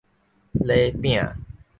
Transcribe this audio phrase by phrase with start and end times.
[0.65, 1.37] 禮餅